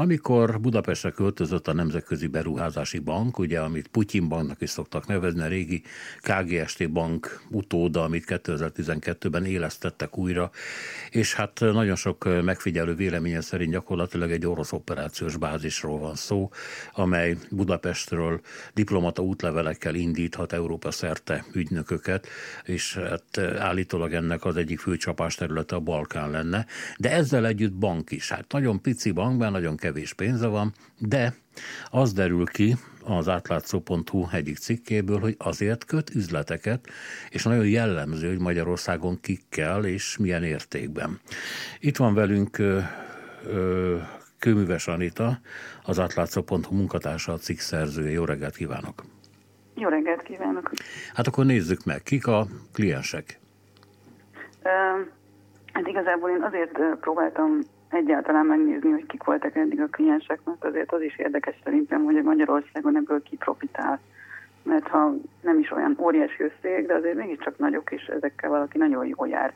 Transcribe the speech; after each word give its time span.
Amikor 0.00 0.60
Budapestre 0.60 1.10
költözött 1.10 1.68
a 1.68 1.72
Nemzetközi 1.72 2.26
Beruházási 2.26 2.98
Bank, 2.98 3.38
ugye, 3.38 3.60
amit 3.60 3.88
Putyin 3.88 4.28
banknak 4.28 4.60
is 4.60 4.70
szoktak 4.70 5.06
nevezni, 5.06 5.40
a 5.40 5.46
régi 5.46 5.82
KGST 6.20 6.90
bank 6.90 7.42
utóda, 7.50 8.02
amit 8.02 8.24
2012-ben 8.26 9.44
élesztettek 9.44 10.18
újra, 10.18 10.50
és 11.10 11.34
hát 11.34 11.60
nagyon 11.60 11.96
sok 11.96 12.42
megfigyelő 12.42 12.94
véleménye 12.94 13.40
szerint 13.40 13.72
gyakorlatilag 13.72 14.30
egy 14.30 14.46
orosz 14.46 14.72
operációs 14.72 15.36
bázisról 15.36 15.98
van 15.98 16.14
szó, 16.14 16.50
amely 16.92 17.36
Budapestről 17.50 18.40
diplomata 18.74 19.22
útlevelekkel 19.22 19.94
indíthat 19.94 20.52
Európa 20.52 20.90
szerte 20.90 21.44
ügynököket, 21.52 22.26
és 22.64 22.96
hát 22.96 23.38
állítólag 23.58 24.12
ennek 24.12 24.44
az 24.44 24.56
egyik 24.56 24.78
fő 24.78 24.96
csapás 24.96 25.34
területe 25.34 25.74
a 25.76 25.80
Balkán 25.80 26.30
lenne, 26.30 26.66
de 26.98 27.10
ezzel 27.10 27.46
együtt 27.46 27.74
bank 27.74 28.10
is. 28.10 28.30
Hát 28.30 28.52
nagyon 28.52 28.80
pici 28.80 29.10
bankban, 29.10 29.52
nagyon 29.52 29.76
kevés 29.88 30.12
pénze 30.12 30.46
van, 30.46 30.72
de 30.98 31.34
az 31.90 32.12
derül 32.12 32.46
ki 32.46 32.74
az 33.04 33.28
átlátszó.hu 33.28 34.26
egyik 34.32 34.56
cikkéből, 34.56 35.18
hogy 35.18 35.34
azért 35.38 35.84
köt 35.84 36.10
üzleteket, 36.14 36.86
és 37.30 37.44
nagyon 37.44 37.66
jellemző, 37.66 38.28
hogy 38.28 38.38
Magyarországon 38.38 39.20
kikkel 39.20 39.84
és 39.84 40.16
milyen 40.16 40.42
értékben. 40.42 41.20
Itt 41.80 41.96
van 41.96 42.14
velünk 42.14 42.58
ö, 42.58 42.78
ö, 43.46 43.96
Kőműves 44.38 44.86
Anita, 44.88 45.38
az 45.84 45.98
átlátszó.hu 45.98 46.76
munkatársa, 46.76 47.32
a 47.32 47.36
cikk 47.36 47.58
szerzője. 47.58 48.10
Jó 48.10 48.24
reggelt 48.24 48.56
kívánok! 48.56 49.04
Jó 49.74 49.88
reggelt 49.88 50.22
kívánok! 50.22 50.70
Hát 51.14 51.26
akkor 51.26 51.44
nézzük 51.44 51.84
meg, 51.84 52.02
kik 52.02 52.26
a 52.26 52.46
kliensek? 52.72 53.40
Hát 55.72 55.86
igazából 55.86 56.30
én 56.30 56.42
azért 56.42 56.78
próbáltam 57.00 57.60
egyáltalán 57.90 58.46
megnézni, 58.46 58.90
hogy 58.90 59.06
kik 59.06 59.24
voltak 59.24 59.56
eddig 59.56 59.80
a 59.80 59.86
kliensek, 59.86 60.40
mert 60.44 60.64
azért 60.64 60.92
az 60.92 61.02
is 61.02 61.18
érdekes 61.18 61.54
szerintem, 61.64 62.04
hogy 62.04 62.22
Magyarországon 62.22 62.96
ebből 62.96 63.22
ki 63.22 63.36
profitál. 63.36 64.00
Mert 64.62 64.86
ha 64.86 65.14
nem 65.40 65.58
is 65.58 65.70
olyan 65.70 65.96
óriási 66.00 66.42
összeg, 66.42 66.86
de 66.86 66.94
azért 66.94 67.16
mégiscsak 67.16 67.58
nagyok, 67.58 67.90
és 67.90 68.02
ezekkel 68.06 68.50
valaki 68.50 68.78
nagyon 68.78 69.06
jól 69.06 69.28
jár. 69.28 69.52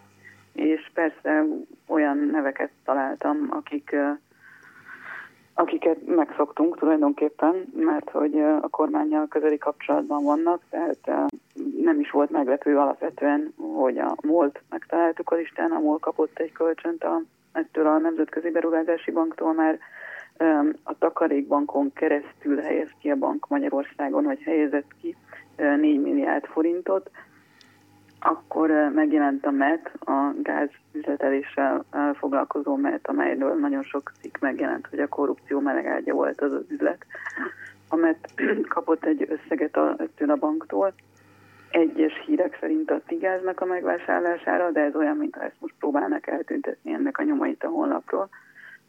És 0.53 0.91
persze 0.95 1.45
olyan 1.87 2.19
neveket 2.19 2.71
találtam, 2.85 3.47
akik, 3.51 3.97
akiket 5.55 6.07
megszoktunk 6.07 6.79
tulajdonképpen, 6.79 7.73
mert 7.77 8.11
hogy 8.11 8.41
a 8.41 8.69
kormányjal 8.69 9.29
közeli 9.29 9.59
kapcsolatban 9.59 10.25
vannak, 10.25 10.63
tehát 10.71 11.31
nem 11.83 12.01
is 12.01 12.11
volt 12.11 12.31
meglepő 12.31 12.79
alapvetően, 12.79 13.55
hogy 13.77 13.99
a 13.99 14.17
MOL-t 14.23 14.63
megtaláltuk 14.71 15.31
a 15.31 15.35
listán, 15.35 15.71
a 15.71 15.81
MOL 15.81 15.99
kapott 15.99 16.39
egy 16.39 16.53
kölcsönt 16.53 17.05
a 17.05 17.23
ettől 17.53 17.87
a 17.87 17.99
Nemzetközi 17.99 18.51
Beruházási 18.51 19.11
Banktól 19.11 19.53
már 19.53 19.79
a 20.83 20.99
takarékbankon 20.99 21.93
keresztül 21.93 22.61
helyez 22.61 22.89
ki 23.01 23.11
a 23.11 23.17
bank 23.17 23.49
Magyarországon, 23.49 24.25
hogy 24.25 24.43
helyezett 24.43 24.91
ki 25.01 25.17
4 25.57 26.01
milliárd 26.01 26.45
forintot, 26.45 27.11
akkor 28.21 28.71
megjelent 28.95 29.47
a 29.47 29.51
MET, 29.51 29.93
a 30.01 30.33
gáz 30.43 30.69
üzleteléssel 30.93 31.85
foglalkozó 32.15 32.77
MET, 32.77 33.09
amelyről 33.09 33.55
nagyon 33.55 33.83
sok 33.83 34.13
cikk 34.21 34.39
megjelent, 34.39 34.87
hogy 34.87 34.99
a 34.99 35.09
korrupció 35.09 35.61
melegágya 35.61 36.15
volt 36.15 36.41
az 36.41 36.53
az 36.53 36.65
üzlet. 36.69 37.07
A 37.89 37.97
MET 37.97 38.19
kapott 38.75 39.05
egy 39.05 39.27
összeget 39.29 39.77
a, 39.77 39.97
a 40.27 40.37
banktól, 40.37 40.95
egyes 41.73 42.13
hírek 42.27 42.57
szerint 42.61 42.91
a 42.91 43.01
Tigáznak 43.07 43.61
a 43.61 43.65
megvásárlására, 43.65 44.71
de 44.71 44.81
ez 44.81 44.95
olyan, 44.95 45.17
mintha 45.17 45.43
ezt 45.43 45.61
most 45.61 45.75
próbálnak 45.79 46.27
eltüntetni 46.27 46.93
ennek 46.93 47.19
a 47.19 47.23
nyomait 47.23 47.65
a 47.65 47.69
honlapról, 47.69 48.29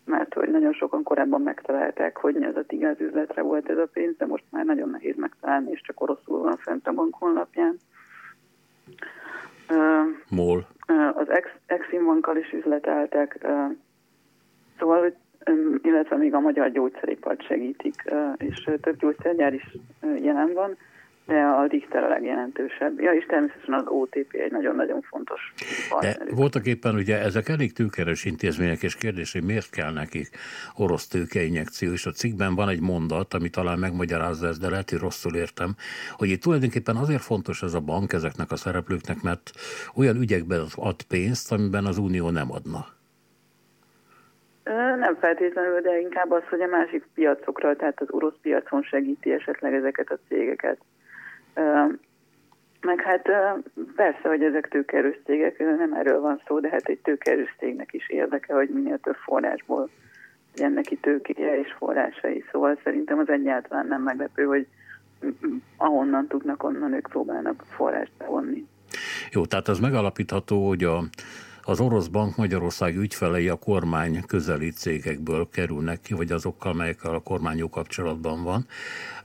mert 0.06 0.34
hogy 0.34 0.50
nagyon 0.50 0.74
sokan 0.74 1.04
korábban 1.04 1.42
megtalálták, 1.42 2.18
hogy 2.18 2.44
ez 2.44 2.56
a 2.56 2.66
Tigáz 2.66 3.00
üzletre 3.00 3.42
volt 3.42 3.70
ez 3.70 3.78
a 3.78 3.90
pénz, 3.94 4.18
de 4.18 4.26
most 4.26 4.44
már 4.50 4.66
nagyon 4.66 4.90
nehéz 4.90 5.16
megtalálni, 5.16 5.72
és 5.72 5.82
csak 5.82 6.02
oroszul 6.02 6.42
van 6.42 6.58
fent 6.58 6.88
a 6.88 6.92
bank 6.94 7.16
honlapján. 7.16 7.78
MOL. 10.30 10.68
Az 11.14 11.28
Exim 11.66 12.06
bankkal 12.06 12.38
is 12.38 12.52
üzleteltek, 12.52 13.48
szóval, 14.80 15.14
illetve 15.82 16.16
még 16.16 16.34
a 16.34 16.40
magyar 16.40 16.72
gyógyszeripart 16.72 17.46
segítik, 17.46 17.96
és 18.38 18.70
több 18.82 18.98
gyógyszergyár 18.98 19.54
is 19.54 19.78
jelen 20.22 20.54
van 20.54 20.78
a 21.26 21.66
Richter 21.70 22.04
a 22.04 22.08
legjelentősebb. 22.08 23.00
Ja, 23.00 23.12
és 23.14 23.26
természetesen 23.26 23.74
az 23.74 23.84
OTP 23.88 24.34
egy 24.34 24.52
nagyon-nagyon 24.52 25.02
fontos 25.02 25.54
partner. 25.90 26.28
De 26.28 26.36
voltak 26.36 26.66
éppen 26.66 26.96
ugye 26.96 27.20
ezek 27.20 27.50
elég 27.50 27.74
tőkeres 27.74 28.26
intézmények, 28.26 28.84
és 28.84 28.96
kérdés, 28.96 29.34
hogy 29.34 29.44
miért 29.44 29.70
kell 29.70 29.94
nekik 29.94 30.28
orosz 30.78 31.08
tőkeinjekció, 31.08 31.92
és 31.92 32.06
a 32.06 32.12
cikkben 32.12 32.56
van 32.56 32.70
egy 32.70 32.82
mondat, 32.82 33.34
ami 33.34 33.50
talán 33.50 33.80
megmagyarázza 33.80 34.48
ezt, 34.48 34.62
de 34.62 34.70
lehet, 34.70 34.90
hogy 34.90 35.00
rosszul 35.00 35.36
értem, 35.36 35.76
hogy 36.18 36.30
itt 36.30 36.42
tulajdonképpen 36.42 36.96
azért 36.96 37.22
fontos 37.22 37.62
ez 37.62 37.74
a 37.74 37.80
bank 37.80 38.14
ezeknek 38.14 38.52
a 38.52 38.56
szereplőknek, 38.56 39.22
mert 39.22 39.52
olyan 39.96 40.16
ügyekben 40.16 40.62
ad 40.76 41.02
pénzt, 41.02 41.52
amiben 41.52 41.86
az 41.86 41.98
Unió 41.98 42.30
nem 42.30 42.52
adna. 42.52 42.86
Nem 45.00 45.16
feltétlenül, 45.20 45.82
de 45.82 46.00
inkább 46.00 46.32
az, 46.32 46.44
hogy 46.50 46.62
a 46.62 46.68
másik 46.68 47.08
piacokra, 47.14 47.76
tehát 47.76 48.02
az 48.02 48.08
orosz 48.10 48.36
piacon 48.42 48.82
segíti 48.82 49.32
esetleg 49.32 49.74
ezeket 49.74 50.12
a 50.12 50.20
cégeket. 50.28 50.78
Meg 52.82 53.02
hát 53.02 53.30
persze, 53.96 54.28
hogy 54.28 54.44
ezek 54.44 54.68
tőkerős 54.68 55.20
cégek, 55.26 55.60
nem 55.60 55.94
erről 55.94 56.20
van 56.20 56.42
szó, 56.48 56.60
de 56.60 56.70
hát 56.70 56.88
egy 56.88 57.00
tőkerős 57.00 57.56
cégnek 57.60 57.94
is 57.94 58.10
érdeke, 58.10 58.54
hogy 58.54 58.70
minél 58.70 58.98
több 58.98 59.16
forrásból 59.16 59.90
legyen 60.56 60.72
neki 60.72 60.96
tőkéje 60.96 61.60
és 61.60 61.74
forrásai. 61.78 62.44
Szóval 62.52 62.80
szerintem 62.84 63.20
az 63.20 63.30
egyáltalán 63.30 63.88
nem 63.88 64.02
meglepő, 64.02 64.44
hogy 64.44 64.68
ahonnan 65.78 66.28
tudnak, 66.28 66.64
onnan 66.64 66.94
ők 66.94 67.08
próbálnak 67.08 67.64
forrást 67.76 68.12
bevonni. 68.18 68.68
Jó, 69.32 69.46
tehát 69.46 69.68
az 69.68 69.80
megalapítható, 69.80 70.68
hogy 70.68 70.84
a 70.84 71.04
az 71.66 71.80
orosz 71.80 72.08
bank 72.08 72.36
Magyarország 72.36 72.96
ügyfelei 72.96 73.48
a 73.50 73.56
kormány 73.56 74.26
közeli 74.28 74.70
cégekből 74.70 75.48
kerülnek 75.52 76.00
ki, 76.02 76.14
vagy 76.14 76.32
azokkal, 76.32 76.74
melyekkel 76.74 77.14
a 77.14 77.20
kormány 77.20 77.58
jó 77.58 77.70
kapcsolatban 77.70 78.44
van. 78.44 78.66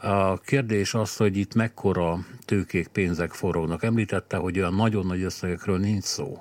A 0.00 0.40
kérdés 0.40 0.94
az, 0.94 1.16
hogy 1.16 1.36
itt 1.36 1.54
mekkora 1.54 2.14
tőkék, 2.46 2.88
pénzek 2.88 3.30
forognak. 3.30 3.82
Említette, 3.82 4.36
hogy 4.36 4.58
olyan 4.58 4.74
nagyon 4.74 5.06
nagy 5.06 5.22
összegekről 5.22 5.78
nincs 5.78 6.04
szó. 6.04 6.38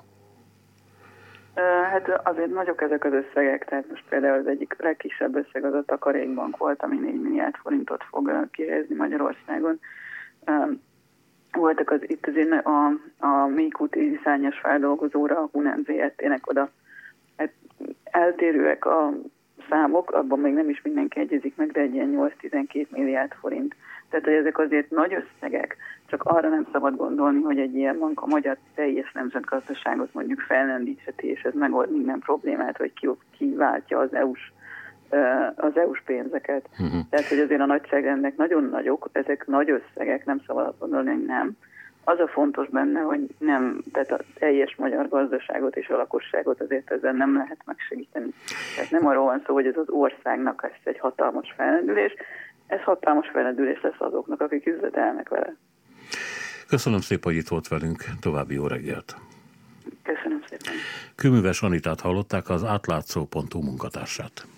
Hát 1.90 2.20
azért 2.22 2.50
nagyok 2.50 2.82
ezek 2.82 3.04
az 3.04 3.12
összegek, 3.12 3.64
tehát 3.64 3.88
most 3.88 4.04
például 4.08 4.38
az 4.38 4.46
egyik 4.46 4.74
legkisebb 4.78 5.36
összeg 5.36 5.64
az 5.64 5.74
a 5.74 5.82
takarékbank 5.86 6.56
volt, 6.56 6.82
ami 6.82 6.96
4 6.96 7.20
milliárd 7.20 7.54
forintot 7.54 8.04
fog 8.10 8.48
kihelyezni 8.50 8.94
Magyarországon 8.94 9.80
voltak 11.58 11.90
az 11.90 12.00
itt 12.06 12.26
azért 12.26 12.66
a, 12.66 12.86
a 13.18 13.46
Mékúti 13.46 14.20
szányos 14.24 14.58
feldolgozóra, 14.58 15.38
a 15.38 15.48
Hunen 15.52 15.84
ZRT-nek 15.86 16.46
oda 16.46 16.70
hát 17.36 17.52
eltérőek 18.04 18.84
a 18.84 19.12
számok, 19.68 20.10
abban 20.10 20.38
még 20.38 20.52
nem 20.52 20.68
is 20.68 20.82
mindenki 20.82 21.20
egyezik 21.20 21.56
meg, 21.56 21.70
de 21.70 21.80
egy 21.80 21.94
ilyen 21.94 22.14
8-12 22.42 22.88
milliárd 22.88 23.32
forint. 23.32 23.74
Tehát, 24.10 24.24
hogy 24.24 24.34
ezek 24.34 24.58
azért 24.58 24.90
nagy 24.90 25.14
összegek, 25.14 25.76
csak 26.06 26.22
arra 26.22 26.48
nem 26.48 26.66
szabad 26.72 26.96
gondolni, 26.96 27.42
hogy 27.42 27.58
egy 27.58 27.74
ilyen 27.74 27.98
bank 27.98 28.22
a 28.22 28.26
magyar 28.26 28.58
teljes 28.74 29.12
nemzetgazdaságot 29.12 30.14
mondjuk 30.14 30.40
fellendítheti, 30.40 31.26
és 31.26 31.42
ez 31.42 31.54
megold 31.54 31.90
minden 31.90 32.18
problémát, 32.18 32.78
vagy 32.78 32.92
kiváltja 33.38 33.98
az 33.98 34.14
EU-s 34.14 34.52
az 35.56 35.76
EU-s 35.76 36.02
pénzeket. 36.04 36.68
Uh-huh. 36.72 37.00
Tehát, 37.10 37.28
hogy 37.28 37.38
azért 37.38 37.60
a 37.60 37.66
nagyságrendek 37.66 38.36
nagyon 38.36 38.64
nagyok, 38.64 39.08
ezek 39.12 39.46
nagy 39.46 39.70
összegek, 39.70 40.24
nem 40.24 40.42
szabad 40.46 40.74
gondolni, 40.78 41.10
hogy 41.10 41.24
nem. 41.24 41.56
Az 42.04 42.18
a 42.18 42.28
fontos 42.28 42.68
benne, 42.68 43.00
hogy 43.00 43.20
nem, 43.38 43.82
tehát 43.92 44.10
a 44.10 44.20
teljes 44.38 44.76
magyar 44.76 45.08
gazdaságot 45.08 45.76
és 45.76 45.88
a 45.88 45.96
lakosságot 45.96 46.60
azért 46.60 46.90
ezzel 46.90 47.12
nem 47.12 47.36
lehet 47.36 47.58
megsegíteni. 47.64 48.28
Tehát 48.76 48.90
nem 48.90 49.06
arról 49.06 49.24
van 49.24 49.42
szó, 49.46 49.54
hogy 49.54 49.66
ez 49.66 49.76
az 49.76 49.88
országnak 49.88 50.62
lesz 50.62 50.80
egy 50.84 50.98
hatalmas 50.98 51.52
felendülés, 51.56 52.14
ez 52.66 52.80
hatalmas 52.80 53.28
felendülés 53.28 53.80
lesz 53.80 53.98
azoknak, 53.98 54.40
akik 54.40 54.66
üzletelnek 54.66 55.28
vele. 55.28 55.54
Köszönöm 56.68 57.00
szépen, 57.00 57.32
hogy 57.32 57.40
itt 57.40 57.48
volt 57.48 57.68
velünk. 57.68 58.04
További 58.20 58.54
jó 58.54 58.66
reggelt! 58.66 59.16
Köszönöm 60.02 60.42
szépen. 60.48 60.74
Kőműves 61.14 61.62
Anitát 61.62 62.00
hallották 62.00 62.48
az 62.48 62.64
átlátszó.hu 62.64 63.62
munkatársát. 63.62 64.46